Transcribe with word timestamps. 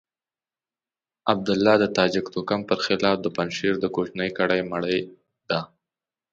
عبدالله 1.31 1.75
د 1.79 1.85
تاجک 1.97 2.25
توکم 2.33 2.61
پر 2.69 2.77
خلاف 2.85 3.17
د 3.21 3.27
پنجشير 3.37 3.73
د 3.79 3.85
کوچنۍ 3.95 4.29
کړۍ 4.37 4.61
مرۍ 4.71 4.99
ده. 5.49 5.59